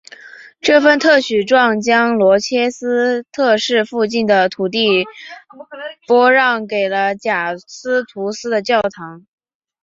[0.61, 5.05] 这份特许状将罗切斯特市附近的土地
[6.07, 9.27] 拨让给了贾斯图斯的教堂。